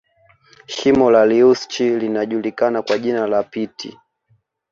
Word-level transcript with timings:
Shimo 0.67 1.09
la 1.11 1.25
reusch 1.25 1.79
linajulikana 1.79 2.81
kwa 2.81 2.97
jina 2.97 3.27
la 3.27 3.43
pit 3.43 3.97